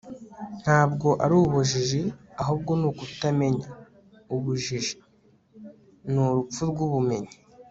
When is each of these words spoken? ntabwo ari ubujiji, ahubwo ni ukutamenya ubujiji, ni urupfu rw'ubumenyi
ntabwo 0.61 1.07
ari 1.23 1.35
ubujiji, 1.43 2.01
ahubwo 2.41 2.71
ni 2.79 2.85
ukutamenya 2.91 3.67
ubujiji, 4.35 4.95
ni 6.11 6.19
urupfu 6.25 6.61
rw'ubumenyi 6.71 7.33